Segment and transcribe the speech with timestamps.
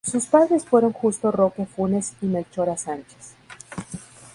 [0.03, 3.35] Sus padres fueron Justo Roque Funes y Melchora Sánchez.